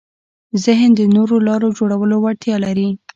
[0.63, 2.89] ذهن د نوو لارو جوړولو وړتیا لري.